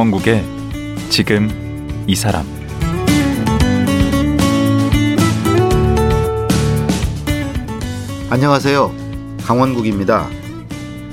[0.00, 0.42] 강원국의
[1.10, 2.46] 지금 이 사람
[8.30, 8.94] 안녕하세요.
[9.42, 10.30] 강원국입니다.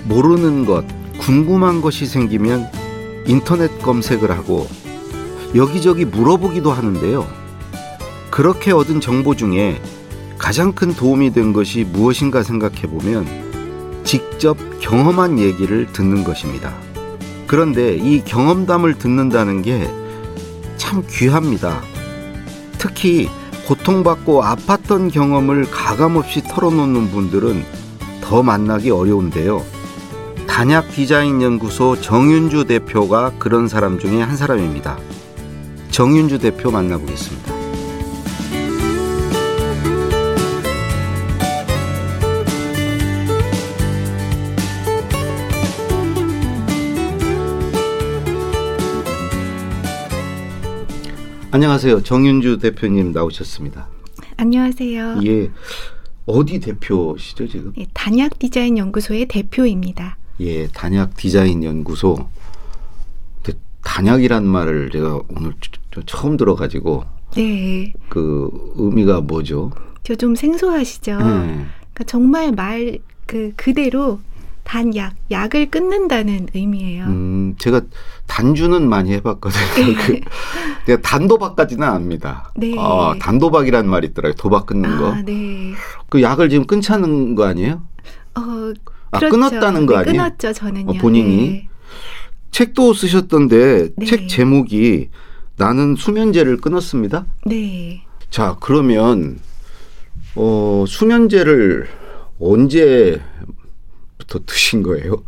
[0.05, 0.86] 모르는 것,
[1.18, 2.72] 궁금한 것이 생기면
[3.26, 4.68] 인터넷 검색을 하고
[5.54, 7.28] 여기저기 물어보기도 하는데요.
[8.31, 9.81] 그렇게 얻은 정보 중에
[10.38, 16.87] 가장 큰 도움이 된 것이 무엇인가 생각해 보면 직접 경험한 얘기를 듣는 것입니다.
[17.48, 20.08] 그런데 이 경험담을 듣는다는 게
[20.88, 21.82] 참 귀합니다.
[22.78, 23.28] 특히
[23.68, 27.66] 고통받고 아팠던 경험을 가감없이 털어놓는 분들은
[28.22, 29.66] 더 만나기 어려운데요.
[30.48, 34.98] 단약 디자인 연구소 정윤주 대표가 그런 사람 중에 한 사람입니다.
[35.92, 37.56] 정윤주 대표 만나보겠습니다.
[51.61, 52.03] 안녕하세요.
[52.03, 53.88] 정윤주 대표님 나오셨습니다.
[54.38, 55.22] 안녕하세요.
[55.25, 55.50] 예.
[56.27, 57.73] 어디 대표시죠, 지금?
[57.80, 60.17] 예, 단약 디자인 연구소의 대표입니다.
[60.41, 62.30] 예, 단약 디자인 연구소.
[63.83, 65.53] 단약이란 말을 제가 오늘
[66.05, 67.05] 처음 들어가지고.
[67.35, 67.91] 네.
[68.09, 69.72] 그 의미가 뭐죠?
[70.03, 71.17] 저 좀 생소하시죠?
[71.17, 71.23] 네.
[71.23, 74.19] 그러니까 정말 말 그 그대로
[74.68, 77.06] 단약, 약을 끊는다는 의미예요.
[77.06, 77.82] 음, 제가
[78.28, 79.96] 단주는 많이 해봤거든요.
[80.06, 80.20] 그,
[80.86, 82.52] 내가 단도박까지는 압니다.
[82.58, 82.76] 네.
[82.78, 84.36] 아, 단도박이란 말이 있더라고요.
[84.36, 85.14] 도박 끊는 거.
[85.14, 85.74] 아, 네.
[86.09, 87.82] 그 약을 지금 끊자는 거 아니에요?
[88.36, 88.42] 어,
[89.12, 89.30] 아, 그렇죠.
[89.38, 90.12] 끊었다는 거 네, 아니에요?
[90.12, 90.91] 끊었죠, 저는요.
[90.91, 91.50] 어, 본인이?
[91.50, 91.70] 네.
[92.52, 94.06] 책도 쓰셨던데 네.
[94.06, 95.12] 책 제목이
[95.56, 97.25] 나는 수면제를 끊었습니다.
[97.46, 98.03] 네.
[98.30, 99.40] 자, 그러면
[100.36, 101.88] 어, 수면제를
[102.38, 103.22] 언제
[104.28, 105.24] 부터 드신 거예요?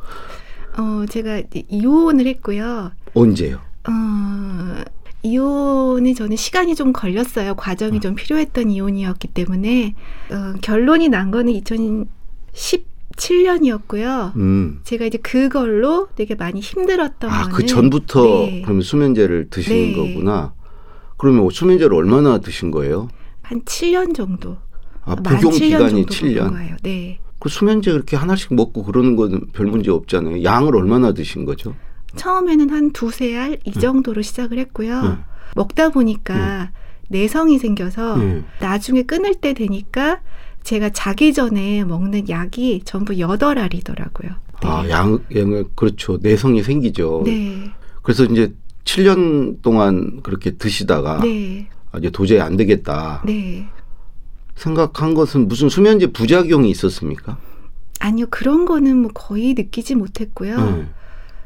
[0.78, 2.92] 어, 제가 이혼을 했고요.
[3.14, 3.60] 언제요?
[3.88, 4.84] 어,
[5.24, 7.56] 이혼이 저는 시간이 좀 걸렸어요.
[7.56, 8.02] 과정이 음.
[8.02, 9.96] 좀 필요했던 이혼이었기 때문에
[10.32, 11.54] 어, 결론이 난 거는
[13.16, 14.36] 2017년이었고요.
[14.36, 14.82] 음.
[14.84, 19.96] 제가 이제 그걸로 되게 많이 힘들었던 아, 거는 그 전부터 네, 그러면 수면제를 드시는 네.
[20.14, 20.54] 거구나.
[21.18, 23.10] 그러면 수면제를 얼마나 드신 거예요?
[23.42, 24.58] 한 7년 정도.
[25.04, 26.36] 아, 만 복용 7년 기간이 정도 7년.
[26.44, 26.76] 먹은 거예요.
[26.84, 27.20] 네.
[27.40, 30.44] 그 수면제 그렇게 하나씩 먹고 그러는 건 별 문제 없잖아요.
[30.44, 31.74] 양을 얼마나 드신 거죠?
[32.16, 33.72] 처음에는 한 두세 알이 음.
[33.74, 35.02] 정도로 시작을 했고요.
[35.02, 35.10] 네.
[35.56, 36.72] 먹다 보니까
[37.08, 38.44] 내성이 생겨서 네.
[38.60, 40.20] 나중에 끊을 때 되니까
[40.64, 44.32] 제가 자기 전에 먹는 약이 전부 여덟 알이더라고요.
[44.62, 44.68] 네.
[44.68, 46.20] 아, 양, 양을, 그렇죠.
[46.22, 47.24] 내성이 생기죠.
[47.26, 47.72] 네.
[48.02, 51.68] 그래서 이제 7년 동안 그렇게 드시다가 네.
[51.92, 53.24] 아, 이제 도저히 안 되겠다.
[53.26, 53.68] 네.
[54.60, 57.38] 생각한 것은 무슨 수면제 부작용이 있었습니까?
[58.00, 58.26] 아니요.
[58.30, 60.58] 그런 거는 뭐 거의 느끼지 못했고요.
[60.58, 60.88] 네.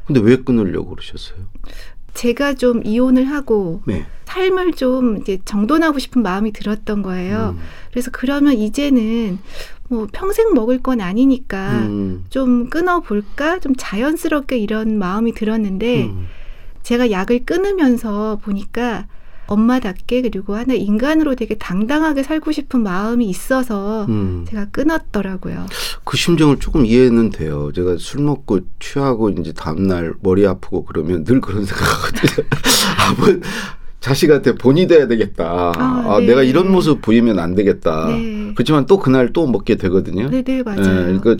[0.06, 1.38] 근데 왜 끊으려고 그러셨어요?
[2.12, 4.06] 제가 좀 이혼을 하고 네.
[4.24, 7.54] 삶을 좀 이제 정돈하고 싶은 마음이 들었던 거예요.
[7.56, 7.62] 음.
[7.90, 9.38] 그래서 그러면 이제는
[9.88, 12.24] 뭐 평생 먹을 건 아니니까 음.
[12.30, 13.60] 좀 끊어볼까?
[13.60, 16.26] 좀 자연스럽게 이런 마음이 들었는데 음.
[16.82, 19.06] 제가 약을 끊으면서 보니까
[19.46, 24.44] 엄마답게 그리고 하나 인간으로 되게 당당하게 살고 싶은 마음이 있어서 음.
[24.48, 25.66] 제가 끊었더라고요.
[26.04, 27.70] 그 심정을 조금 이해는 돼요.
[27.72, 32.46] 제가 술 먹고 취하고 이제 다음날 머리 아프고 그러면 늘 그런 생각하거든요.
[32.98, 33.28] 아, 뭐
[34.08, 35.72] 자식한테 본이 돼야 되겠다.
[35.74, 36.26] 아, 아, 네.
[36.26, 38.08] 내가 이런 모습 보이면 안 되겠다.
[38.08, 38.52] 네.
[38.54, 40.28] 그렇지만 또 그날 또 먹게 되거든요.
[40.28, 40.80] 네 네 맞아요.
[41.14, 41.36] 예, 그러니까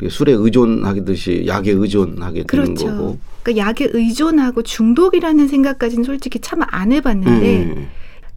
[0.00, 0.08] 네.
[0.08, 2.86] 술에 의존하듯이 약에 의존하게 되는 그렇죠.
[2.86, 3.18] 거고.
[3.44, 7.88] 그러니까 약에 의존하고 중독이라는 생각까지는 솔직히 참 안 해봤는데 예.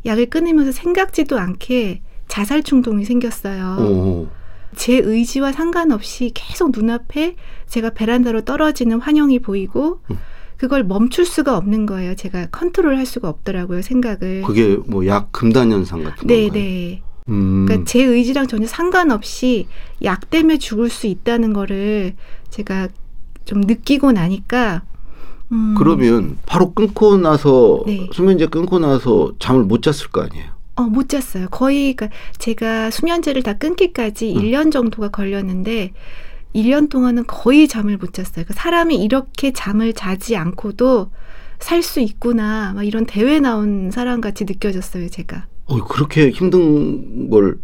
[0.05, 3.77] 약을 끊으면서 생각지도 않게 자살 충동이 생겼어요.
[3.79, 4.31] 어.
[4.75, 7.35] 제 의지와 상관없이 계속 눈앞에
[7.67, 10.17] 제가 베란다로 떨어지는 환영이 보이고 음.
[10.61, 12.13] 그걸 멈출 수가 없는 거예요.
[12.13, 14.43] 제가 컨트롤 할 수가 없더라고요, 생각을.
[14.45, 16.61] 그게 뭐 약 금단 현상 같은 네, 건가요?
[16.61, 17.01] 네.
[17.29, 17.65] 음.
[17.65, 19.65] 그러니까 제 의지랑 전혀 상관없이
[20.03, 22.13] 약 때문에 죽을 수 있다는 거를
[22.51, 22.89] 제가
[23.43, 24.83] 좀 느끼고 나니까
[25.51, 28.07] 음, 그러면 바로 끊고 나서 네.
[28.13, 30.45] 수면제 끊고 나서 잠을 못 잤을 거 아니에요.
[30.75, 31.47] 어, 못 잤어요.
[31.49, 34.39] 거의 그러니까 제가 수면제를 다 끊기까지 음.
[34.43, 35.93] 1년 정도가 걸렸는데
[36.55, 38.45] 1년 동안은 거의 잠을 못 잤어요.
[38.45, 41.11] 그러니까 사람이 이렇게 잠을 자지 않고도
[41.59, 42.73] 살 수 있구나.
[42.73, 45.45] 막 이런 대회 나온 사람 같이 느껴졌어요, 제가.
[45.65, 47.57] 어, 그렇게 힘든 걸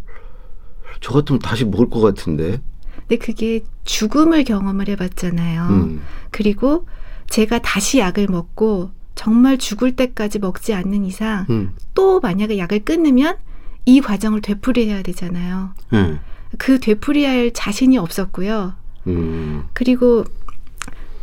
[1.01, 2.59] 저 같으면 다시 먹을 것 같은데.
[2.95, 5.67] 근데 그게 죽음을 경험을 해봤잖아요.
[5.69, 6.01] 음.
[6.31, 6.87] 그리고
[7.29, 11.73] 제가 다시 약을 먹고 정말 죽을 때까지 먹지 않는 이상 음.
[11.93, 13.37] 또 만약에 약을 끊으면
[13.85, 15.73] 이 과정을 되풀이해야 되잖아요.
[15.93, 16.19] 예.
[16.57, 18.75] 그 되풀이할 자신이 없었고요.
[19.07, 19.65] 음.
[19.73, 20.23] 그리고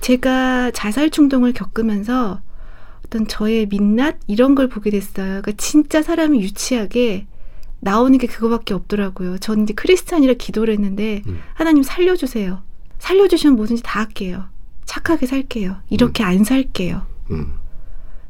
[0.00, 2.41] 제가 자살 충동을 겪으면서
[3.06, 5.41] 어떤 저의 민낯 이런 걸 보게 됐어요.
[5.41, 7.26] 그러니까 진짜 사람이 유치하게
[7.81, 9.38] 나오는 게 그거밖에 없더라고요.
[9.38, 11.41] 저는 이제 크리스찬이라 기도를 했는데 음.
[11.55, 12.62] 하나님 살려주세요.
[12.99, 14.44] 살려주시면 뭐든지 다 할게요.
[14.85, 15.76] 착하게 살게요.
[15.91, 17.03] 이렇게 안 살게요.
[17.31, 17.55] 음.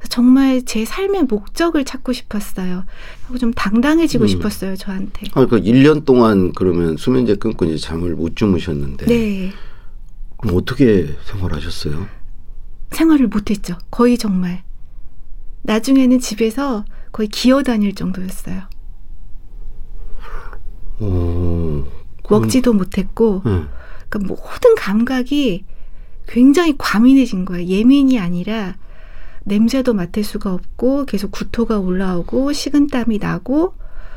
[0.09, 2.85] 정말 제 삶의 목적을 찾고 싶었어요.
[3.27, 4.29] 하고 좀 당당해지고 음.
[4.29, 5.27] 싶었어요, 저한테.
[5.35, 9.07] 아, 그 1년 동안 그러면 수면제 끊고 이제 잠을 못 주무셨는데.
[9.07, 9.53] 네.
[10.39, 12.07] 그럼 어떻게 생활하셨어요?
[12.91, 13.77] 생활을 못했죠.
[13.91, 14.63] 거의 정말.
[15.63, 18.63] 나중에는 집에서 거의 기어 다닐 정도였어요.
[21.01, 21.85] 어.
[22.23, 23.63] 그럼- 먹지도 못했고, 네.
[24.09, 25.65] 그러니까 모든 감각이
[26.27, 27.67] 굉장히 과민해진 거예요.
[27.69, 28.77] 예민이 아니라
[29.45, 33.75] 냄새도 맡을 수가 없고 계속 구토가 올라오고 식은땀이 나고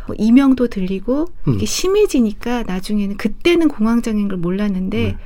[0.07, 1.55] 뭐 이명도 들리고 음.
[1.55, 5.17] 이게 심해지니까 나중에는 그때는 공황장애인 걸 몰랐는데 네.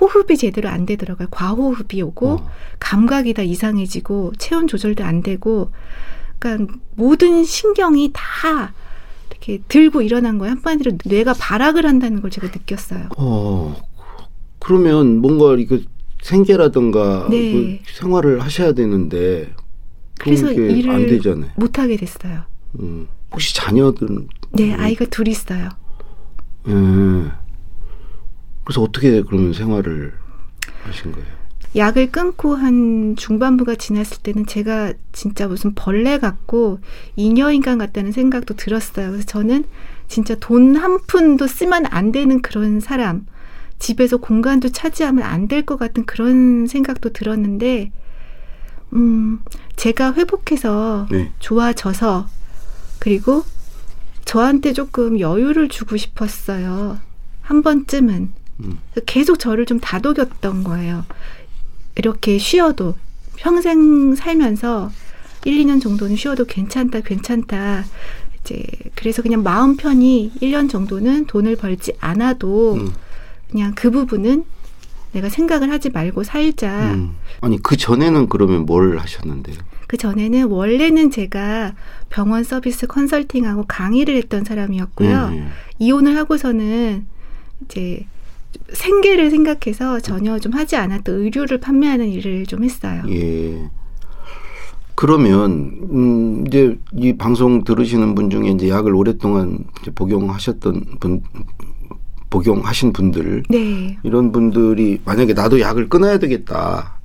[0.00, 1.28] 호흡이 제대로 안 되더라고요.
[1.30, 2.50] 과호흡이 오고 어.
[2.80, 5.70] 감각이 다 이상해지고 체온 조절도 안 되고
[6.40, 8.74] 그러니까 모든 신경이 다
[9.30, 10.56] 이렇게 들고 일어난 거예요.
[10.56, 13.08] 한마디로 뇌가 발악을 한다는 걸 제가 느꼈어요.
[13.16, 13.76] 어.
[14.58, 15.78] 그러면 뭔가 이거
[16.24, 17.52] 생계라든가 네.
[17.86, 19.52] 그 생활을 하셔야 되는데
[20.18, 21.50] 그래서 일을 안 되잖아요.
[21.56, 22.44] 못 하게 됐어요.
[22.80, 23.06] 음.
[23.30, 24.80] 혹시 자녀들은 네, 음.
[24.80, 25.68] 아이가 둘 있어요.
[26.66, 26.72] 예.
[28.64, 30.14] 그래서 어떻게 그러면 생활을
[30.84, 31.26] 하신 거예요?
[31.76, 36.78] 약을 끊고 한 중반부가 지났을 때는 제가 진짜 무슨 벌레 같고
[37.16, 39.10] 인여인간 같다는 생각도 들었어요.
[39.10, 39.64] 그래서 저는
[40.08, 43.26] 진짜 돈 한 푼도 쓰면 안 되는 그런 사람,
[43.78, 47.90] 집에서 공간도 차지하면 안 될 것 같은 그런 생각도 들었는데,
[48.94, 49.40] 음,
[49.76, 51.32] 제가 회복해서 네.
[51.40, 52.28] 좋아져서,
[52.98, 53.44] 그리고
[54.24, 56.98] 저한테 조금 여유를 주고 싶었어요.
[57.42, 58.32] 한 번쯤은.
[58.60, 58.78] 음.
[59.06, 61.04] 계속 저를 좀 다독였던 거예요.
[61.96, 62.94] 이렇게 쉬어도
[63.36, 64.90] 평생 살면서
[65.44, 67.84] 1, 2년 정도는 쉬어도 괜찮다, 괜찮다.
[68.40, 72.92] 이제 그래서 그냥 마음 편히 1년 정도는 돈을 벌지 않아도 음.
[73.54, 74.44] 그냥 그 부분은
[75.12, 76.92] 내가 생각을 하지 말고 살자.
[76.94, 77.14] 음.
[77.40, 79.58] 아니 그 전에는 그러면 뭘 하셨는데요?
[79.86, 81.76] 그 전에는 원래는 제가
[82.10, 85.30] 병원 서비스 컨설팅하고 강의를 했던 사람이었고요.
[85.30, 85.46] 네.
[85.78, 87.06] 이혼을 하고서는
[87.64, 88.06] 이제
[88.72, 93.04] 생계를 생각해서 전혀 좀 하지 않았던 의류를 판매하는 일을 좀 했어요.
[93.08, 93.70] 예.
[94.96, 101.22] 그러면 음 이제 이 방송 들으시는 분 중에 이제 약을 오랫동안 이제 복용하셨던 분
[102.34, 103.96] 복용하신 분들 네.
[104.02, 106.98] 이런 분들이 만약에 나도 약을 끊어야 되겠다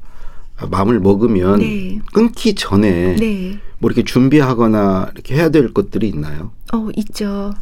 [0.71, 1.99] 마음을 먹으면 네.
[2.11, 3.59] 끊기 전에 네.
[3.77, 6.51] 뭐 이렇게 준비하거나 이렇게 해야 될 것들이 있나요?
[6.73, 7.53] 어, 있죠.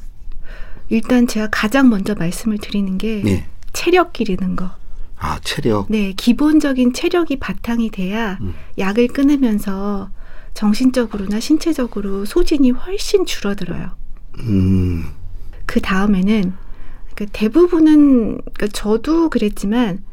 [0.90, 3.46] 일단 제가 가장 먼저 말씀을 드리는 게 네.
[3.74, 4.72] 체력 기르는 거.
[5.20, 5.88] 아 체력.
[5.90, 8.54] 네, 기본적인 체력이 바탕이 돼야 음.
[8.78, 10.10] 약을 끊으면서
[10.54, 13.92] 정신적으로나 신체적으로 소진이 훨씬 줄어들어요.
[14.40, 15.06] 음.
[15.66, 16.54] 그 다음에는
[17.18, 20.04] 그 대부분은 그러니까 저도 그랬지만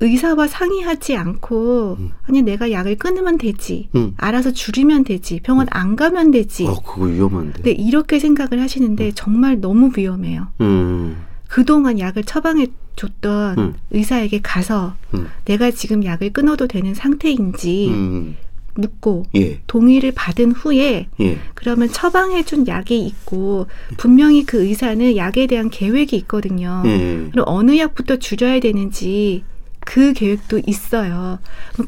[0.00, 2.10] 의사와 상의하지 않고 음.
[2.24, 4.12] 아니 내가 약을 끊으면 되지 음.
[4.18, 7.62] 알아서 줄이면 되지 병원 안 가면 되지 어 그거 위험한데.
[7.62, 10.48] 네, 이렇게 생각을 하시는데 정말 너무 위험해요.
[10.60, 11.16] 음.
[11.48, 13.74] 그동안 약을 처방해 줬던 음.
[13.90, 15.28] 의사에게 가서 음.
[15.46, 18.36] 내가 지금 약을 끊어도 되는 상태인지 음.
[18.74, 19.60] 묻고 예.
[19.66, 21.38] 동의를 받은 후에 예.
[21.54, 23.66] 그러면 처방해준 약이 있고
[23.96, 26.82] 분명히 그 의사는 약에 대한 계획이 있거든요.
[26.86, 27.28] 예.
[27.30, 29.44] 그럼 어느 약부터 줄여야 되는지
[29.80, 31.38] 그 계획도 있어요.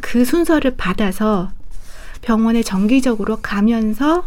[0.00, 1.50] 그 순서를 받아서
[2.22, 4.26] 병원에 정기적으로 가면서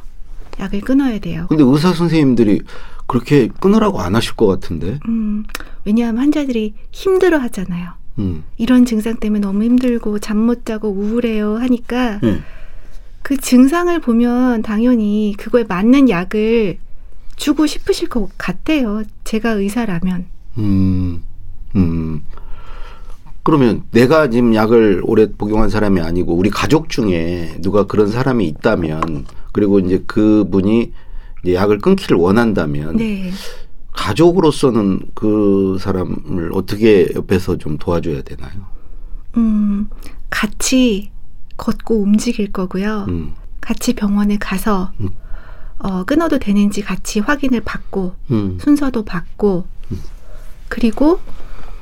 [0.60, 1.46] 약을 끊어야 돼요.
[1.50, 2.62] 근데 의사 선생님들이
[3.08, 5.00] 그렇게 끊으라고 안 하실 것 같은데.
[5.08, 5.46] 음,
[5.86, 7.99] 왜냐하면 환자들이 힘들어 하잖아요.
[8.18, 8.44] 음.
[8.58, 12.40] 이런 증상 때문에 너무 힘들고 잠 못 자고 우울해요 하니까 예.
[13.22, 16.78] 그 증상을 보면 당연히 그거에 맞는 약을
[17.36, 19.04] 주고 싶으실 것 같아요.
[19.24, 20.26] 제가 의사라면.
[20.58, 21.24] 음.
[21.76, 22.24] 음.
[23.44, 29.26] 그러면 내가 지금 약을 오래 복용한 사람이 아니고 우리 가족 중에 누가 그런 사람이 있다면
[29.54, 30.92] 그리고 이제 그분이
[31.44, 33.32] 이제 약을 끊기를 원한다면 네.
[34.00, 38.66] 가족으로서는 그 사람을 어떻게 옆에서 좀 도와줘야 되나요?
[39.36, 39.90] 음,
[40.30, 41.12] 같이
[41.58, 43.06] 걷고 움직일 거고요.
[43.10, 43.34] 음.
[43.60, 45.10] 같이 병원에 가서 음.
[45.80, 48.58] 어, 끊어도 되는지 같이 확인을 받고 음.
[48.62, 49.66] 순서도 받고
[50.70, 51.20] 그리고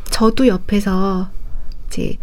[0.09, 1.29] 저도 옆에서
[1.87, 2.17] 이제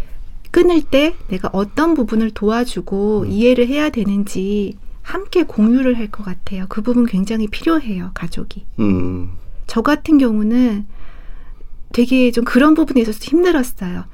[0.51, 3.31] 끊을 때 내가 어떤 부분을 도와주고 음.
[3.31, 6.67] 이해를 해야 되는지 함께 공유를 할 것 같아요.
[6.69, 8.65] 그 부분 굉장히 필요해요, 가족이.
[8.81, 9.31] 음.
[9.67, 10.87] 저 같은 경우는
[11.93, 14.05] 되게 좀 그런 부분에 있어서 힘들었어요.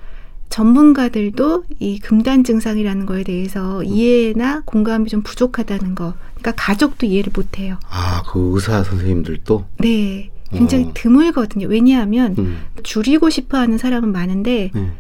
[0.50, 6.14] 전문가들도 이 금단 증상이라는 거에 대해서 이해나 공감이 좀 부족하다는 거.
[6.35, 7.78] 그러니까 가족도 이해를 못 해요.
[7.88, 9.64] 아, 그 의사 선생님들도?
[9.78, 10.30] 네.
[10.52, 10.90] 굉장히 어.
[10.95, 11.69] 드물거든요.
[11.69, 12.59] 왜냐하면 음.
[12.83, 14.92] 줄이고 싶어 하는 사람은 많은데 네.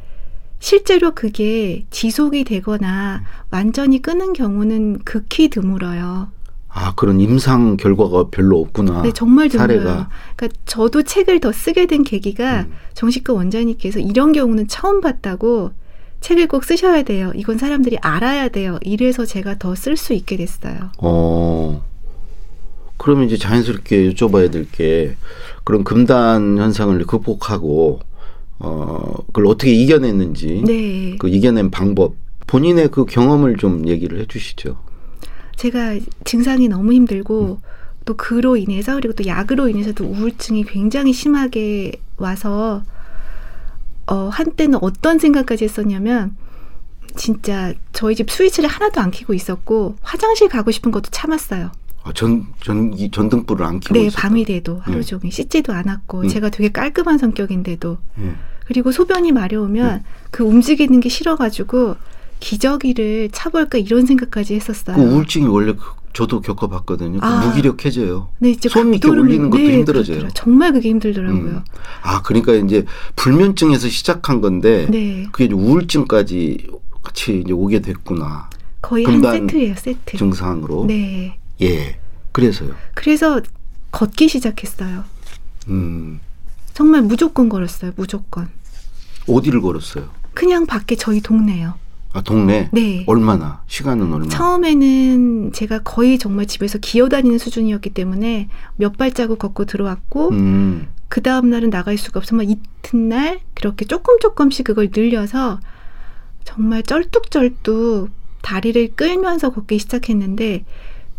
[0.60, 6.30] 실제로 그게 지속이 되거나 완전히 끊은 경우는 극히 드물어요.
[6.72, 9.02] 아, 그런 임상 결과가 별로 없구나.
[9.02, 9.78] 네, 정말 드물어요.
[9.82, 10.08] 사례가.
[10.36, 12.72] 그러니까 저도 책을 더 쓰게 된 계기가 음.
[12.94, 15.72] 정식과 원장님께서 이런 경우는 처음 봤다고
[16.20, 17.32] 책을 꼭 쓰셔야 돼요.
[17.34, 18.78] 이건 사람들이 알아야 돼요.
[18.82, 20.90] 이래서 제가 더 쓸 수 있게 됐어요.
[20.98, 21.82] 어.
[22.98, 25.16] 그러면 이제 자연스럽게 여쭤봐야 될 게
[25.64, 28.00] 그런 금단 현상을 극복하고
[28.58, 31.16] 어 그걸 어떻게 이겨냈는지 네.
[31.18, 32.14] 그 이겨낸 방법
[32.46, 34.76] 본인의 그 경험을 좀 얘기를 해주시죠.
[35.60, 37.68] 제가 증상이 너무 힘들고 음.
[38.06, 42.82] 또 그로 인해서 그리고 또 약으로 인해서도 우울증이 굉장히 심하게 와서
[44.06, 46.34] 어 한때는 어떤 생각까지 했었냐면
[47.14, 51.70] 진짜 저희 집 스위치를 하나도 안 켜고 있었고 화장실 가고 싶은 것도 참았어요.
[52.04, 54.28] 아, 전 전기 전등불을 안 켜고 네, 있었다.
[54.28, 55.02] 밤이 돼도 하루 네.
[55.02, 56.28] 종일 씻지도 않았고 음.
[56.28, 58.34] 제가 되게 깔끔한 성격인데도 예.
[58.64, 60.04] 그리고 소변이 마려우면 음.
[60.30, 61.96] 그 움직이는 게 싫어가지고
[62.40, 64.96] 기저귀를 차볼까 이런 생각까지 했었어요.
[64.96, 67.20] 그 우울증이 원래 그- 저도 겪어봤거든요.
[67.20, 67.46] 그 아.
[67.46, 68.28] 무기력해져요.
[68.40, 70.18] 네, 이제 손 이렇게 올리는 것도 네, 힘들어져요.
[70.18, 70.32] 그렇더라고요.
[70.34, 71.40] 정말 그게 힘들더라고요.
[71.42, 71.62] 음.
[72.02, 76.66] 아 그러니까 이제 불면증에서 시작한 건데 네, 그게 우울증까지
[77.02, 78.50] 같이 이제 오게 됐구나
[78.82, 80.16] 거의 한 세트예요, 세트.
[80.18, 80.86] 증상으로.
[80.86, 81.98] 네, 예.
[82.32, 82.72] 그래서요.
[82.94, 83.40] 그래서
[83.92, 85.04] 걷기 시작했어요.
[85.68, 86.18] 음.
[86.74, 88.48] 정말 무조건 걸었어요, 무조건.
[89.28, 90.08] 어디를 걸었어요?
[90.34, 91.74] 그냥 밖에 저희 동네요.
[92.12, 92.68] 아 동네.
[92.72, 93.04] 네.
[93.06, 93.62] 얼마나?
[93.66, 94.28] 시간은 얼마?
[94.28, 100.88] 처음에는 제가 거의 정말 집에서 기어다니는 수준이었기 때문에 몇 발자국 걷고 들어왔고 음.
[101.08, 105.60] 그 다음 날은 나갈 수가 없으면 이튿날 그렇게 조금 조금씩 그걸 늘려서
[106.44, 108.10] 정말 쩔뚝쩔뚝
[108.42, 110.64] 다리를 끌면서 걷기 시작했는데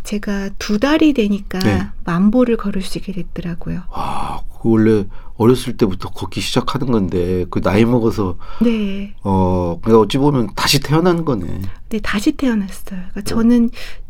[0.04, 1.88] 제가 두 달이 되니까 네.
[2.06, 3.82] 만보를 걸을 수 있게 됐더라고요.
[3.92, 5.06] 아, 그 원래
[5.36, 9.16] 어렸을 때부터 걷기 시작하는 건데 그 나이 먹어서 네.
[9.24, 11.62] 어, 그러니까 어찌 보면 다시 태어난 거네.
[11.90, 13.00] 네, 다시 태어났어요.
[13.10, 13.70] 그러니까 저는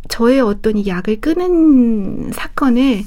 [0.10, 3.04] 저의 어떤 이 약을 끊은 사건을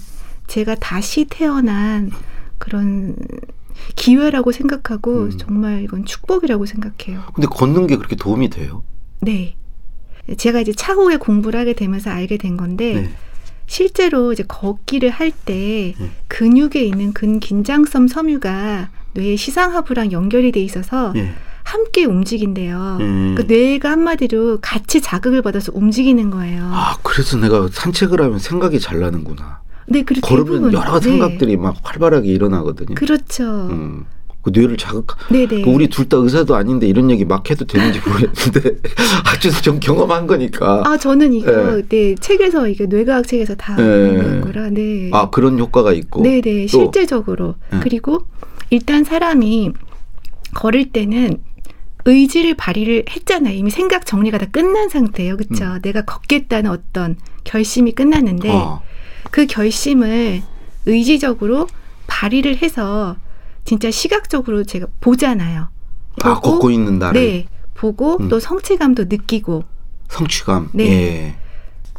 [0.47, 2.11] 제가 다시 태어난
[2.59, 3.17] 그런
[3.97, 5.39] 기회라고 생각하고 음.
[5.39, 7.23] 정말 이건 축복이라고 생각해요.
[7.35, 8.85] 근데 걷는 게 그렇게 도움이 돼요?
[9.21, 9.57] 네.
[10.37, 13.11] 제가 이제 차후에 공부를 하게 되면서 알게 된 건데 네.
[13.67, 16.11] 실제로 이제 걷기를 할때 네.
[16.29, 21.33] 근육에 있는 근긴장성 섬유가 뇌의 시상하부랑 연결이 돼 있어서 예.
[21.63, 22.99] 함께 움직인대요.
[23.01, 23.35] 음.
[23.35, 26.63] 그러니까 뇌가 한마디로 같이 자극을 받아서 움직이는 거예요.
[26.73, 29.61] 아, 그래서 내가 산책을 하면 생각이 잘 나는구나.
[29.87, 31.09] 네, 그리고 걸으면 대부분 여러 네.
[31.11, 32.95] 생각들이 막 활발하게 일어나거든요.
[32.95, 33.69] 그렇죠.
[33.71, 34.07] 음.
[34.45, 35.07] 그 뇌를 자극.
[35.29, 38.79] 그 우리 둘 다 의사도 아닌데 이런 얘기 막 해도 되는지 모르겠는데
[39.25, 40.83] 아주 좀 경험한 거니까.
[40.85, 41.83] 아, 저는 이거 네.
[41.89, 43.83] 네, 책에서 이게 뇌과학 책에서 다 네.
[44.23, 44.69] 본 거라.
[44.69, 45.09] 네.
[45.13, 46.23] 아, 그런 효과가 있고.
[46.23, 46.63] 네, 네.
[46.67, 46.69] 또.
[46.69, 47.55] 실제적으로.
[47.73, 47.81] 네.
[47.83, 48.27] 그리고
[48.69, 49.73] 일단 사람이
[50.55, 51.39] 걸을 때는
[52.05, 53.55] 의지를 발휘를 했잖아요.
[53.57, 55.39] 이미 생각 정리가 다 끝난 상태예요.
[55.39, 55.79] 그렇죠?
[55.81, 58.55] 내가 걷겠다는 어떤 결심이 끝났는데 음.
[58.55, 58.81] 아,
[59.31, 60.43] 그 결심을
[60.85, 61.67] 의지적으로
[62.07, 63.17] 발휘를 해서
[63.65, 65.69] 진짜 시각적으로 제가 보잖아요.
[66.23, 67.21] 아, 걷고 있는 나를.
[67.21, 67.47] 네.
[67.75, 68.29] 보고 음.
[68.29, 69.65] 또 성취감도 느끼고
[70.09, 70.71] 성취감.
[70.73, 70.85] 네.
[70.85, 71.35] 예.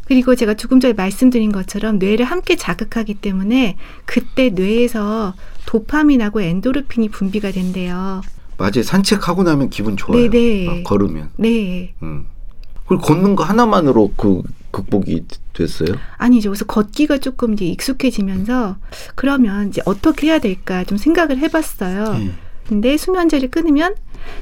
[0.06, 5.34] 그리고 제가 조금 전에 말씀드린 것처럼 뇌를 함께 자극하기 때문에 그때 뇌에서
[5.66, 8.22] 도파민하고 엔도르핀이 분비가 된대요.
[8.56, 8.82] 맞아요.
[8.84, 10.30] 산책하고 나면 기분 좋아요.
[10.30, 10.68] 네네.
[10.68, 11.30] 아, 걸으면.
[11.36, 11.94] 네.
[12.02, 12.26] 음.
[12.86, 14.42] 그리고 걷는 거 하나만으로 그
[14.76, 15.96] 극복이 됐어요?
[16.18, 16.50] 아니죠.
[16.50, 18.76] 그래서 걷기가 조금 이제 익숙해지면서
[19.14, 22.16] 그러면 이제 어떻게 해야 될까 좀 생각을 해봤어요.
[22.20, 22.30] 예.
[22.68, 23.94] 근데 수면제를 끊으면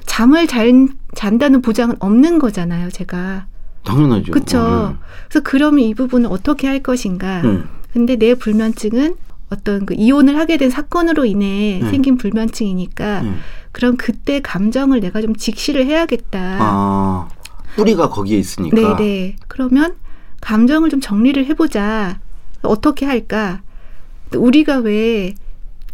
[0.06, 2.90] 잠을 잘 잔다는 보장은 없는 거잖아요.
[2.90, 3.46] 제가.
[3.84, 4.32] 당연하죠.
[4.32, 4.96] 그렇죠.
[5.28, 7.42] 그래서 그러면 이 부분을 어떻게 할 것인가.
[7.44, 7.48] 예.
[7.48, 7.62] 예.
[7.92, 9.14] 근데 내 불면증은
[9.50, 11.90] 어떤 그 이혼을 하게 된 사건으로 인해 네.
[11.90, 13.32] 생긴 불면증이니까 예.
[13.70, 16.58] 그럼 그때 감정을 내가 좀 직시를 해야겠다.
[16.60, 17.28] 아,
[17.76, 18.96] 뿌리가 거기에 있으니까.
[18.96, 19.36] 네네.
[19.46, 19.94] 그러면
[20.44, 22.20] 감정을 좀 정리를 해보자.
[22.62, 23.62] 어떻게 할까?
[24.34, 25.34] 우리가 왜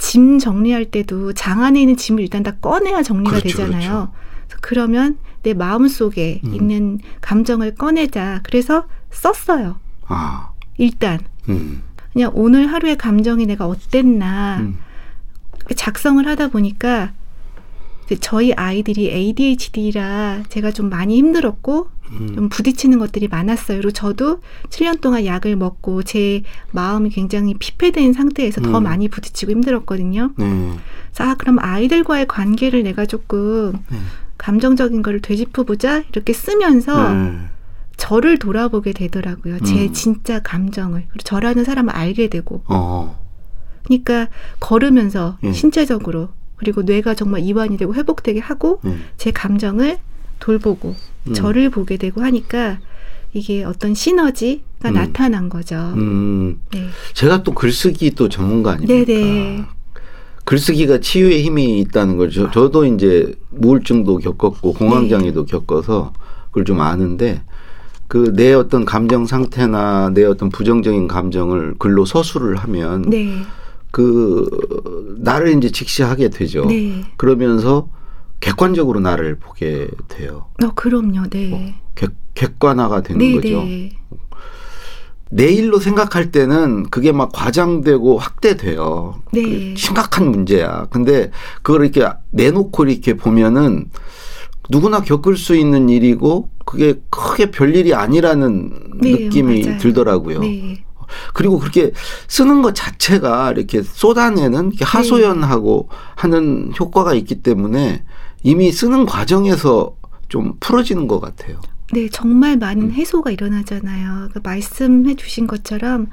[0.01, 4.13] 짐 정리할 때도 장 안에 있는 짐을 일단 다 꺼내야 정리가 그렇죠, 되잖아요.
[4.47, 6.55] 그래서 그러면 내 마음 속에 음.
[6.55, 8.41] 있는 감정을 꺼내자.
[8.43, 9.79] 그래서 썼어요.
[10.07, 11.83] 아, 일단 음.
[12.15, 14.79] 그냥 오늘 하루의 감정이 내가 어땠나 음.
[15.77, 17.13] 작성을 하다 보니까
[18.17, 22.35] 저희 아이들이 ADHD라 제가 좀 많이 힘들었고 음.
[22.35, 23.79] 좀 부딪히는 것들이 많았어요.
[23.79, 28.83] 그리고 저도 7년 동안 약을 먹고 제 마음이 굉장히 피폐된 상태에서 더 음.
[28.83, 30.33] 많이 부딪히고 힘들었거든요.
[30.37, 30.73] 네.
[31.13, 33.99] 그래서 아 그럼 아이들과의 관계를 내가 조금 네.
[34.39, 37.39] 감정적인 거를 되짚어보자 이렇게 쓰면서 네.
[37.97, 39.61] 저를 돌아보게 되더라고요.
[39.61, 39.93] 제 음.
[39.93, 43.21] 진짜 감정을 그리고 저라는 사람을 알게 되고 어.
[43.85, 45.53] 그러니까 걸으면서 예.
[45.53, 48.95] 신체적으로 그리고 뇌가 정말 이완이 되고 회복되게 하고 네.
[49.17, 49.99] 제 감정을
[50.41, 50.95] 돌보고
[51.29, 51.33] 음.
[51.33, 52.79] 저를 보게 되고 하니까
[53.33, 54.95] 이게 어떤 시너지가 음.
[54.95, 55.77] 나타난 거죠.
[55.97, 56.61] 음.
[56.71, 56.87] 네.
[57.15, 59.07] 제가 또 글쓰기 또 전문가 아닙니까?
[59.07, 59.65] 네네.
[60.45, 65.51] 글쓰기가 치유의 힘이 있다는 걸 저, 저도 이제 우울증도 겪었고 공황장애도 네.
[65.51, 66.13] 겪어서
[66.49, 67.43] 그걸 좀 아는데
[68.07, 73.43] 그 내 어떤 감정 상태나 내 어떤 부정적인 감정을 글로 서술을 하면 네.
[73.91, 74.49] 그
[75.19, 76.65] 나를 이제 직시하게 되죠.
[76.67, 77.05] 네.
[77.17, 77.89] 그러면서
[78.41, 80.47] 객관적으로 나를 보게 돼요.
[80.63, 81.29] 어, 그럼요.
[81.31, 81.75] 네.
[81.95, 83.65] 객, 객관화가 되는 네, 거죠.
[83.65, 83.93] 네.
[85.33, 89.23] 내일로 생각할 때는 그게 막 과장되고 확대돼요.
[89.33, 89.43] 네.
[89.43, 90.87] 그 심각한 문제야.
[90.91, 91.31] 근데
[91.63, 93.91] 그걸 이렇게 내놓고 이렇게 보면은
[94.71, 99.79] 누구나 겪을 수 있는 일이고 그게 크게 별일이 아니라는 네, 느낌이 맞아요.
[99.79, 100.41] 들더라고요.
[100.41, 100.85] 네.
[101.35, 101.93] 그리고 그렇게
[102.29, 108.05] 쓰는 것 자체가 이렇게 쏟아내는 이렇게 하소연하고 하는 효과가 있기 때문에
[108.43, 109.97] 이미 쓰는 과정에서
[110.29, 111.61] 좀 풀어지는 것 같아요.
[111.93, 112.93] 네, 정말 많은 음.
[112.93, 114.29] 해소가 일어나잖아요.
[114.33, 116.09] 그 말씀해 주신 것처럼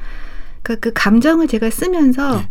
[0.63, 2.49] 그, 그 감정을 제가 쓰면서 네.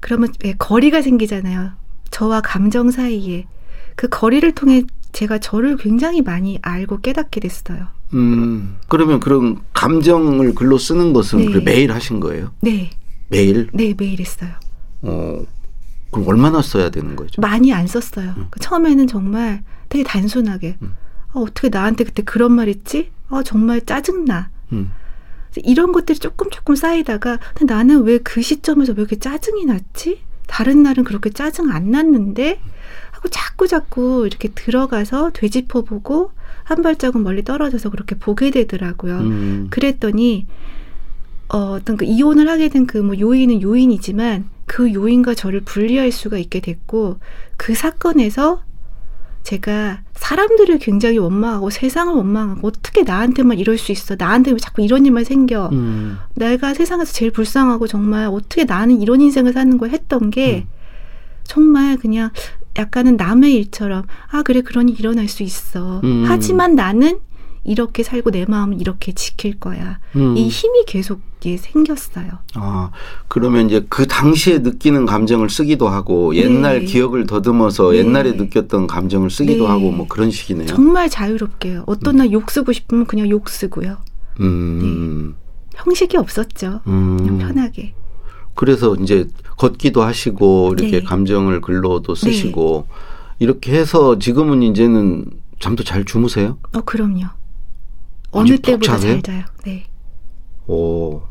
[0.00, 1.70] 그러면 왜 거리가 생기잖아요.
[2.10, 3.46] 저와 감정 사이에
[3.94, 7.88] 그 거리를 통해 제가 저를 굉장히 많이 알고 깨닫게 됐어요.
[8.14, 11.60] 음, 그러면 그런 감정을 글로 쓰는 것은 네.
[11.60, 12.52] 매일 하신 거예요?
[12.60, 12.90] 네,
[13.28, 13.68] 매일?
[13.72, 14.50] 네 매일 했어요.
[15.02, 15.42] 어,
[16.10, 17.40] 그럼 얼마나 써야 되는 거죠?
[17.40, 18.34] 많이 안 썼어요.
[18.50, 20.94] 그 처음에는 정말 되게 단순하게 음.
[21.32, 23.10] 어, 어떻게 나한테 그때 그런 말 했지?
[23.28, 24.50] 어, 정말 짜증나.
[24.72, 24.92] 음.
[25.64, 30.20] 이런 것들이 조금 조금 쌓이다가 근데 나는 왜 그 시점에서 왜 이렇게 짜증이 났지?
[30.46, 32.60] 다른 날은 그렇게 짜증 안 났는데
[33.10, 36.30] 하고 자꾸 자꾸 이렇게 들어가서 되짚어보고
[36.66, 39.18] 한 발자국 멀리 떨어져서 그렇게 보게 되더라고요.
[39.18, 39.66] 음.
[39.70, 40.46] 그랬더니
[41.48, 46.38] 어, 어떤 그 이혼을 하게 된 그 뭐 요인은 요인이지만 그 요인과 저를 분리할 수가
[46.38, 47.18] 있게 됐고
[47.56, 48.62] 그 사건에서
[49.44, 55.06] 제가 사람들을 굉장히 원망하고 세상을 원망하고 어떻게 나한테만 이럴 수 있어 나한테 왜 자꾸 이런
[55.06, 56.18] 일만 생겨 음.
[56.34, 60.74] 내가 세상에서 제일 불쌍하고 정말 어떻게 나는 이런 인생을 사는 걸 했던 게 음.
[61.44, 62.30] 정말 그냥
[62.78, 66.24] 약간은 남의 일처럼 아 그래 일 일어날 수 있어 음.
[66.26, 67.18] 하지만 나는
[67.64, 70.36] 이렇게 살고 내 마음은 이렇게 지킬 거야 음.
[70.36, 72.90] 이 힘이 계속 이게 생겼어요 아,
[73.28, 76.84] 그러면 이제 그 당시에 느끼는 감정을 쓰기도 하고 옛날 네.
[76.86, 77.98] 기억을 더듬어서 네.
[77.98, 79.68] 옛날에 느꼈던 감정을 쓰기도 네.
[79.70, 80.66] 하고 뭐 그런 식이네요.
[80.66, 83.98] 정말 자유롭게요 어떤 날 욕 쓰고 싶으면 그냥 욕 쓰고요
[84.40, 85.34] 음.
[85.74, 87.16] 형식이 없었죠 음.
[87.18, 87.94] 그냥 편하게
[88.56, 91.04] 그래서 이제 걷기도 하시고 이렇게 네.
[91.04, 92.88] 감정을 글로도 쓰시고
[93.38, 95.26] 이렇게 해서 지금은 이제는
[95.60, 96.58] 잠도 잘 주무세요?
[96.72, 97.26] 어 그럼요
[98.32, 98.98] 어느 푹 때보다?
[98.98, 99.84] 잘 자요 네
[100.66, 101.22] 오.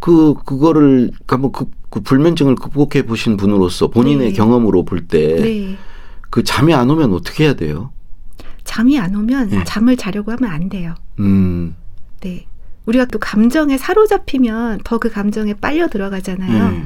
[0.00, 4.32] 그 그거를 한번 그, 그 불면증을 극복해 보신 분으로서 본인의 네.
[4.34, 6.42] 경험으로 볼 때그 네.
[6.44, 7.90] 잠이 안 오면 어떻게 해야 돼요?
[8.64, 9.64] 잠이 안 오면 네.
[9.64, 10.94] 잠을 자려고 하면 안 돼요.
[11.20, 11.76] 음.
[12.20, 12.46] 네.
[12.86, 16.70] 우리가 또 감정에 사로잡히면 더 그 감정에 빨려 들어가잖아요.
[16.70, 16.84] 네.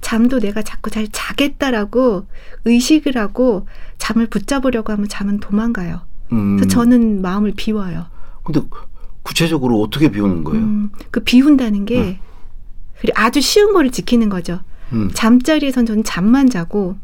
[0.00, 2.26] 잠도 내가 자꾸 잘 자겠다라고
[2.64, 3.66] 의식을 하고
[3.98, 6.00] 잠을 붙잡으려고 하면 잠은 도망가요.
[6.32, 6.56] 음.
[6.56, 8.06] 그래서 저는 마음을 비워요.
[8.44, 8.60] 근데
[9.22, 10.62] 구체적으로 어떻게 비우는 거예요?
[10.62, 12.20] 음, 그 비운다는 게 네.
[13.14, 14.60] 아주 쉬운 거를 지키는 거죠.
[14.92, 15.10] 음.
[15.12, 16.96] 잠자리에선 저는 잠만 자고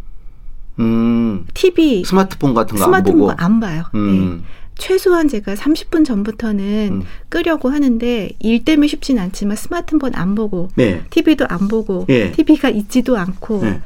[0.78, 1.44] 음.
[1.54, 3.30] TV, 스마트폰 같은 거 안 보고.
[3.36, 3.84] 안 봐요.
[3.94, 4.38] 네.
[4.72, 4.76] 음.
[4.78, 7.02] 최소한 제가 30분 전부터는 음.
[7.28, 11.02] 끄려고 하는데 일 때문에 쉽진 않지만 스마트폰 안 보고 네.
[11.10, 12.32] TV도 안 보고 예.
[12.32, 13.80] TV가 있지도 않고 네.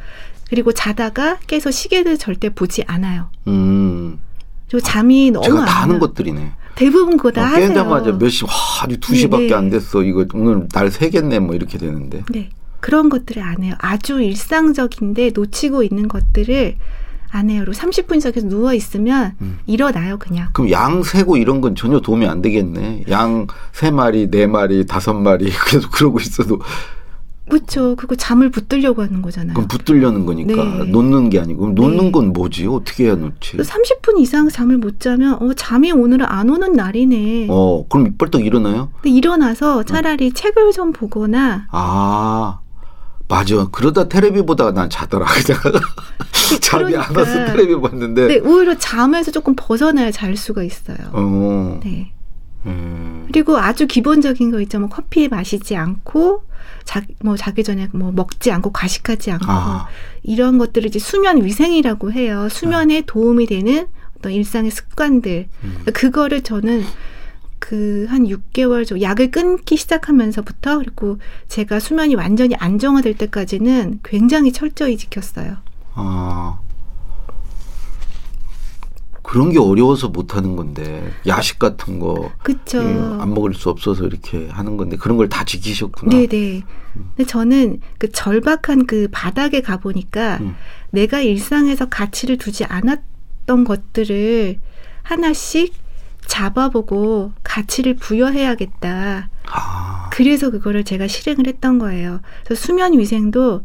[0.48, 3.30] 그리고 자다가 깨서 시계를 절대 보지 않아요.
[3.48, 4.18] 음.
[4.68, 5.98] 그리고 잠이 너무 제가 안다 하는.
[5.98, 6.52] 것들이네.
[6.76, 7.68] 대부분 그거 다 어, 하세요.
[7.68, 8.50] 깨자마자 몇 시, 와,
[8.82, 9.54] 아주 2시밖에 네, 네.
[9.54, 10.02] 안 됐어.
[10.02, 11.38] 이거 오늘 날 새겠네.
[11.40, 12.22] 뭐 이렇게 되는데.
[12.30, 12.50] 네.
[12.80, 13.74] 그런 것들을 안 해요.
[13.78, 16.76] 아주 일상적인데 놓치고 있는 것들을
[17.30, 17.62] 안 해요.
[17.64, 19.58] 그리고 30분 이상 계속 누워 있으면 음.
[19.66, 20.48] 일어나요, 그냥.
[20.52, 23.04] 그럼 양 세고 이런 건 전혀 도움이 안 되겠네.
[23.10, 26.60] 양 세 마리, 네 마리, 다섯 마리 계속 그러고 있어도
[27.48, 27.94] 그렇죠.
[27.94, 29.54] 그거 잠을 붙들려고 하는 거잖아요.
[29.54, 30.84] 그럼 붙들려는 거니까 네.
[30.90, 32.10] 놓는 게 아니고 그럼 놓는 네.
[32.10, 32.66] 건 뭐지?
[32.66, 33.58] 어떻게 해야 놓지?
[33.58, 37.46] 30분 이상 잠을 못 자면 어 잠이 오늘은 안 오는 날이네.
[37.48, 38.88] 어, 그럼 벌떡 일어나요?
[39.00, 42.58] 근데 일어나서 차라리 책을 좀 보거나 아,
[43.28, 43.66] 맞아.
[43.70, 45.26] 그러다 테레비 보다가 난 자더라.
[45.26, 45.60] 그냥
[46.60, 47.20] 잠이 안 그러니까.
[47.20, 48.26] 와서 테레비 봤는데.
[48.28, 50.96] 네, 오히려 잠에서 조금 벗어나야 잘 수가 있어요.
[51.12, 51.80] 어.
[51.82, 52.12] 네.
[52.66, 53.26] 음.
[53.32, 54.78] 그리고 아주 기본적인 거 있죠.
[54.78, 56.42] 뭐 커피 마시지 않고
[56.84, 59.88] 자, 뭐 자기 전에 뭐 먹지 않고 과식하지 않고 아.
[60.22, 62.48] 이런 것들을 이제 수면 위생이라고 해요.
[62.48, 63.86] 수면에 도움이 되는
[64.18, 65.84] 어떤 일상의 습관들 음.
[65.92, 66.84] 그거를 저는
[67.66, 74.96] 그 한 6개월 정 약을 끊기 시작하면서부터 그리고 제가 수면이 완전히 안정화될 때까지는 굉장히 철저히
[74.96, 75.56] 지켰어요.
[75.94, 76.60] 아.
[79.22, 82.30] 그런 게 어려워서 못 하는 건데 야식 같은 거.
[82.80, 86.16] 음, 안 먹을 수 없어서 이렇게 하는 건데 그런 걸 다 지키셨구나.
[86.16, 86.62] 네네.
[87.16, 90.54] 근데 저는 그 절박한 그 바닥에 가 보니까 음.
[90.90, 94.58] 내가 일상에서 가치를 두지 않았던 것들을
[95.02, 95.74] 하나씩
[96.26, 99.28] 잡아보고 가치를 부여해야겠다.
[99.48, 100.10] 아.
[100.12, 102.20] 그래서 그거를 제가 실행을 했던 거예요.
[102.44, 103.62] 그래서 수면 위생도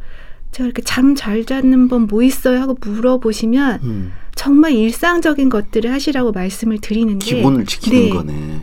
[0.52, 4.12] 제가 이렇게 잠 잘 자는 법 뭐 있어요 하고 물어보시면 음.
[4.36, 8.62] 정말 일상적인 것들을 하시라고 말씀을 드리는데 기본을 지키는 네, 거네.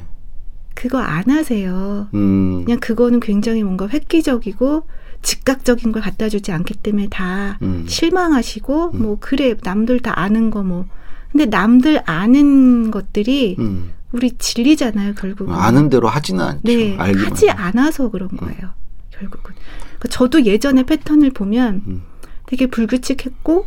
[0.75, 2.09] 그거 안 하세요.
[2.15, 2.65] 음.
[2.65, 4.85] 그냥 그거는 굉장히 뭔가 획기적이고
[5.23, 7.85] 즉각적인 걸 갖다 주지 않기 때문에 다 음.
[7.89, 9.03] 실망하시고 음.
[9.03, 10.87] 뭐 그래 남들 다 아는 거 뭐
[11.31, 13.93] 근데 남들 아는 것들이 음.
[14.13, 16.61] 우리 진리잖아요 결국은 아는 대로 하지는 않죠.
[16.65, 17.51] 네 하지.
[17.51, 18.71] 않아서 그런 거예요
[19.11, 19.55] 결국은
[19.99, 22.03] 그러니까 저도 예전에 패턴을 보면 음.
[22.47, 23.67] 되게 불규칙했고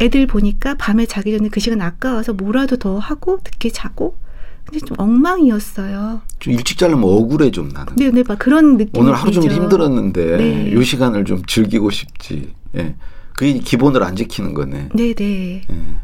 [0.00, 4.16] 애들 보니까 밤에 자기 전에 그 시간 아까워서 뭐라도 더 하고 늦게 자고
[4.64, 6.22] 근데 좀 엉망이었어요.
[6.38, 7.94] 좀 일찍 자려면 억울해 좀 나는.
[7.96, 9.02] 네, 네, 막 그런 느낌.
[9.02, 10.72] 오늘 하루 종일 힘들었는데 네.
[10.74, 12.54] 이 시간을 좀 즐기고 싶지.
[12.76, 12.94] 예.
[13.36, 14.88] 그게 기본을 안 지키는 거네.
[14.94, 15.62] 네, 네.
[15.70, 15.98] 예.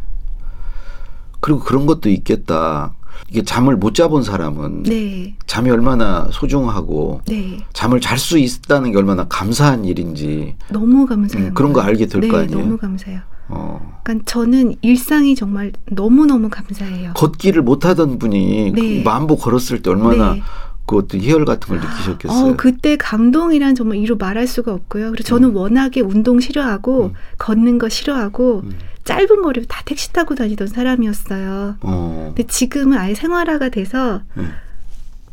[1.40, 2.92] 그리고 그런 것도 있겠다.
[3.28, 5.34] 이게 잠을 못 자본 사람은 네.
[5.46, 7.58] 잠이 얼마나 소중하고 네.
[7.72, 11.48] 잠을 잘 수 있다는 게 얼마나 감사한 일인지 너무 감사해요.
[11.48, 12.60] 음, 그런 거 알게 될거 네, 아니에요.
[12.60, 13.20] 너무 감사해요.
[13.48, 14.00] 어.
[14.04, 17.12] 그러니까 저는 일상이 정말 너무 너무 감사해요.
[17.14, 19.02] 걷기를 못 하던 분이 네.
[19.02, 20.42] 만보 걸었을 때 얼마나 네.
[20.86, 22.52] 그것도 희열 같은 걸 느끼셨겠어요.
[22.52, 25.10] 어, 그때 감동이란 정말 이로 말할 수가 없고요.
[25.12, 27.12] 그리고 저는 워낙에 운동 싫어하고 음.
[27.38, 28.72] 걷는 거 싫어하고 음.
[29.04, 31.76] 짧은 거리 다 택시 타고 다니던 사람이었어요.
[31.80, 32.32] 어.
[32.34, 34.44] 근데 지금은 아예 생활화가 돼서 네.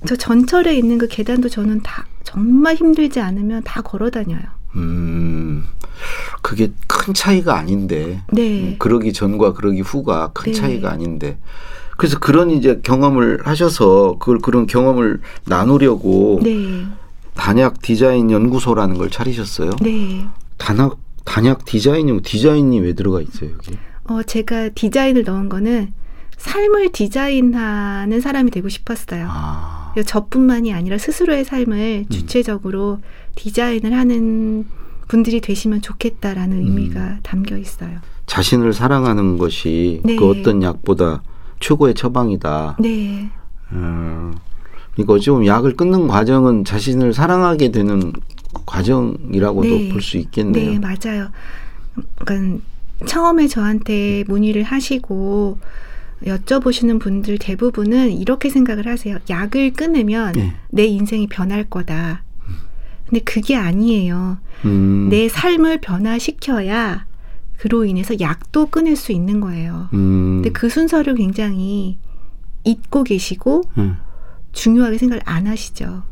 [0.07, 4.41] 저 전철에 있는 그 계단도 저는 다 정말 힘들지 않으면 다 걸어 다녀요.
[4.75, 5.65] 음.
[6.41, 8.21] 그게 큰 차이가 아닌데.
[8.31, 8.61] 네.
[8.61, 10.59] 음, 그러기 전과 그러기 후가 큰 네.
[10.59, 11.37] 차이가 아닌데.
[11.97, 16.85] 그래서 그런 이제 경험을 하셔서 그걸 그런 경험을 나누려고 네.
[17.33, 19.71] 단약 디자인 연구소라는 걸 차리셨어요.
[19.81, 20.25] 네.
[20.57, 20.97] 단약
[21.27, 23.77] 단약 디자인이 디자인이 왜 들어가 있어요 여기?
[24.05, 25.91] 어, 제가 디자인을 넣은 거는
[26.37, 29.27] 삶을 디자인하는 사람이 되고 싶었어요.
[29.29, 32.09] 아, 저뿐만이 아니라 스스로의 삶을 음.
[32.09, 32.99] 주체적으로
[33.35, 34.65] 디자인을 하는
[35.07, 36.63] 분들이 되시면 좋겠다라는 음.
[36.63, 37.99] 의미가 담겨 있어요.
[38.27, 40.15] 자신을 사랑하는 것이 네.
[40.15, 41.23] 그 어떤 약보다
[41.59, 42.77] 최고의 처방이다.
[42.79, 43.29] 네.
[43.73, 44.35] 음,
[45.07, 48.13] 어찌 보면 약을 끊는 과정은 자신을 사랑하게 되는
[48.67, 49.89] 과정이라고도 네.
[49.89, 50.73] 볼수 있겠네요.
[50.73, 51.31] 네, 맞아요.
[52.19, 52.63] 그러니까
[53.07, 55.57] 처음에 저한테 문의를 하시고
[56.23, 59.17] 여쭤보시는 분들 대부분은 이렇게 생각을 하세요.
[59.29, 60.53] 약을 끊으면 네.
[60.69, 62.23] 내 인생이 변할 거다.
[63.07, 64.37] 근데 그게 아니에요.
[64.65, 67.05] 음, 내 삶을 변화시켜야
[67.57, 69.89] 그로 인해서 약도 끊을 수 있는 거예요.
[69.93, 71.97] 음, 근데 그 순서를 굉장히
[72.63, 73.97] 잊고 계시고 음,
[74.51, 76.03] 중요하게 생각을 안 하시죠.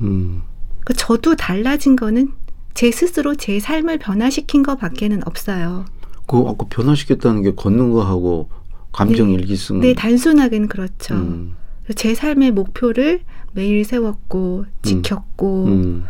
[0.00, 0.42] 음,
[0.84, 2.32] 그 저도 달라진 거는
[2.74, 5.84] 제 스스로 제 삶을 변화시킨 것밖에는 없어요.
[6.26, 8.48] 그 아까 변화시켰다는 게 걷는 거하고
[8.92, 9.34] 감정 네.
[9.34, 9.80] 일기 쓰는.
[9.80, 11.14] 네, 단순하게는 그렇죠.
[11.14, 11.56] 음,
[11.96, 13.20] 제 삶의 목표를
[13.52, 16.04] 매일 세웠고 지켰고 음,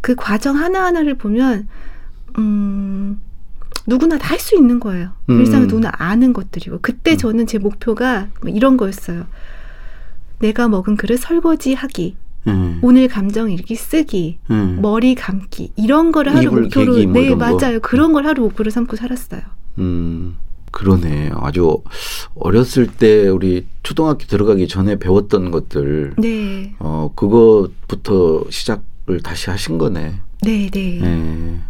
[0.00, 1.68] 그 과정 하나하나를 보면
[2.38, 3.20] 음
[3.86, 5.10] 누구나 다 할 수 있는 거예요.
[5.30, 5.40] 음.
[5.40, 7.16] 일상을 누구나 아는 것들이고 그때 음.
[7.16, 9.26] 저는 제 목표가 뭐 이런 거였어요.
[10.40, 16.34] 내가 먹은 그릇 설거지 하기, 음, 오늘 감정 일기 쓰기, 음, 머리 감기 이런 거를
[16.34, 17.56] 하루 목표로 개기 뭐네 이런 거.
[17.58, 17.80] 맞아요.
[17.80, 19.42] 그런 걸 하루 목표로 삼고 살았어요.
[19.78, 20.36] 음,
[20.70, 21.30] 그러네.
[21.34, 21.82] 아주
[22.34, 30.14] 어렸을 때 우리 초등학교 들어가기 전에 배웠던 것들, 네, 어, 그것부터 시작을 다시 하신 거네.
[30.42, 31.60] 네, 네, 예.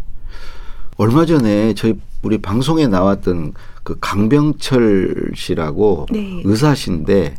[0.96, 6.42] 얼마 전에 저희 우리 방송에 나왔던 그 강병철 씨라고 네.
[6.44, 7.36] 의사신데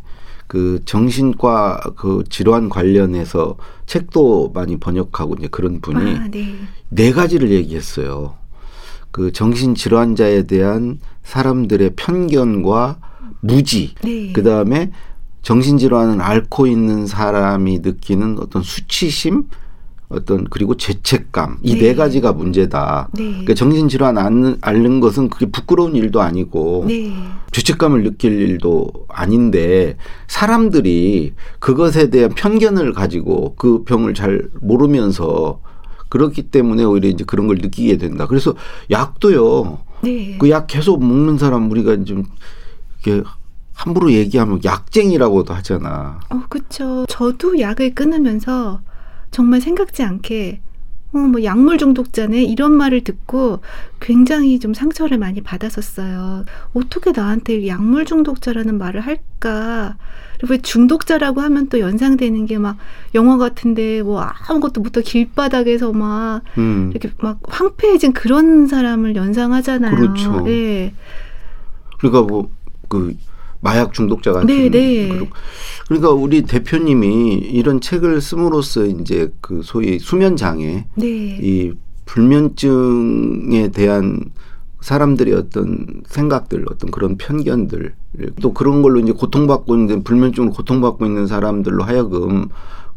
[0.48, 3.56] 그 정신과 그 질환 관련해서
[3.86, 6.54] 책도 많이 번역하고 이제 그런 분이 아, 네,
[6.88, 8.34] 네 가지를 얘기했어요.
[9.10, 12.98] 그 정신 질환자에 대한 사람들의 편견과
[13.40, 14.90] 무지, 네, 그 다음에
[15.42, 19.44] 정신 질환을 앓고 있는 사람이 느끼는 어떤 수치심,
[20.08, 21.88] 어떤 그리고 죄책감 이 네.
[21.88, 23.10] 네 가지가 문제다.
[23.12, 27.12] 네, 그러니까 정신 질환 앓는, 앓는 것은 그게 부끄러운 일도 아니고 네,
[27.52, 35.60] 죄책감을 느낄 일도 아닌데 사람들이 그것에 대한 편견을 가지고 그 병을 잘 모르면서
[36.08, 38.26] 그렇기 때문에 오히려 이제 그런 걸 느끼게 된다.
[38.26, 38.54] 그래서
[38.90, 39.78] 약도요.
[40.00, 42.24] 네, 그약 계속 먹는 사람 우리가 좀
[43.04, 43.28] 이렇게
[43.74, 46.18] 함부로 얘기하면 약쟁이라고도 하잖아.
[46.30, 47.04] 어, 그쵸.
[47.08, 48.80] 저도 약을 끊으면서
[49.30, 50.60] 정말 생각지 않게
[51.14, 53.60] 어, 뭐 약물 중독자네 이런 말을 듣고
[53.98, 56.44] 굉장히 좀 상처를 많이 받았었어요.
[56.74, 59.96] 어떻게 나한테 약물 중독자라는 말을 할까?
[60.38, 62.76] 그리고 왜 중독자라고 하면 또 연상되는 게 막
[63.14, 66.90] 영화 같은데 뭐 아무것도 못하고 길바닥에서 막 음.
[66.92, 69.96] 이렇게 막 황폐해진 그런 사람을 연상하잖아요.
[69.96, 70.40] 그렇죠.
[70.42, 70.94] 네.
[71.98, 73.14] 그러니까 뭐 그
[73.60, 75.08] 마약 중독자 같은 네, 네.
[75.08, 75.26] 그리고-
[75.88, 81.06] 그러니까 우리 대표님이 이런 책을 씀으로써 이제 그 소위 수면 장애 네.
[81.40, 81.72] 이
[82.04, 84.20] 불면증에 대한
[84.80, 87.94] 사람들의 어떤 생각들, 어떤 그런 편견들,
[88.40, 92.48] 또 그런 걸로 이제 고통받고 있는 불면증으로 고통받고 있는 사람들로 하여금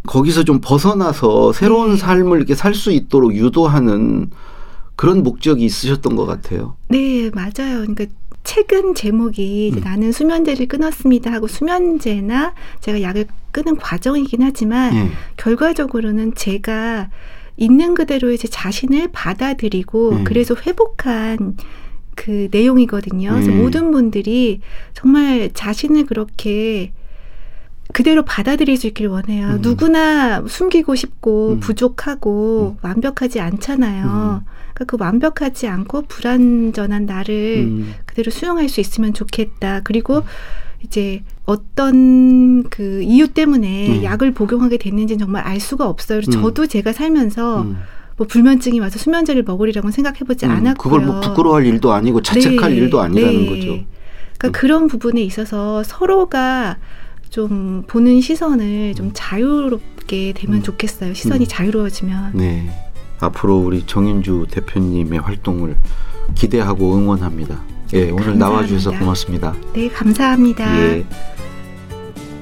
[0.05, 1.97] 거기서 좀 벗어나서 새로운 네.
[1.97, 4.29] 삶을 이렇게 살 수 있도록 유도하는
[4.95, 6.75] 그런 목적이 있으셨던 것 같아요.
[6.89, 7.79] 네, 맞아요.
[7.79, 8.05] 그러니까
[8.43, 9.81] 책은 제목이 음.
[9.81, 15.09] 나는 수면제를 끊었습니다 하고 수면제나 제가 약을 끊은 과정이긴 하지만 예.
[15.37, 17.09] 결과적으로는 제가
[17.57, 20.23] 있는 그대로의 제 자신을 받아들이고 음.
[20.23, 21.57] 그래서 회복한
[22.15, 23.31] 그 내용이거든요.
[23.31, 23.61] 그래서 음.
[23.61, 24.61] 모든 분들이
[24.93, 26.91] 정말 자신을 그렇게
[27.93, 29.47] 그대로 받아들일 수 있길 원해요.
[29.47, 29.61] 음.
[29.61, 31.59] 누구나 숨기고 싶고 음.
[31.59, 34.43] 부족하고 완벽하지 않잖아요.
[34.73, 37.93] 그러니까 그 완벽하지 않고 불완전한 나를 음.
[38.05, 39.81] 그대로 수용할 수 있으면 좋겠다.
[39.83, 40.23] 그리고
[40.83, 44.03] 이제 어떤 그 이유 때문에 음.
[44.03, 46.19] 약을 복용하게 됐는지는 정말 알 수가 없어요.
[46.19, 46.31] 음.
[46.31, 47.77] 저도 제가 살면서 음.
[48.17, 50.73] 뭐 불면증이 와서 수면제를 먹으리라고는 생각해보지 음, 않았고요.
[50.75, 53.49] 그걸 뭐 부끄러워할 일도 아니고 자책할 네, 일도 아니라는 네.
[53.49, 53.67] 거죠.
[54.37, 54.51] 그러니까 음.
[54.51, 56.77] 그런 부분에 있어서 서로가
[57.29, 60.63] 좀 보는 시선을 좀 자유롭게 되면 음.
[60.63, 61.13] 좋겠어요.
[61.13, 61.47] 시선이 음.
[61.47, 62.31] 자유로워지면.
[62.35, 62.69] 네.
[63.21, 65.77] 앞으로 우리 정윤주 대표님의 활동을
[66.35, 67.59] 기대하고 응원합니다.
[67.93, 68.45] 예, 오늘 감사합니다.
[68.45, 69.53] 나와주셔서 고맙습니다.
[69.73, 70.79] 네, 감사합니다.
[70.79, 71.05] 예.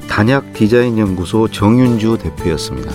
[0.07, 2.91] 단약 디자인 연구소 정윤주 대표였습니다.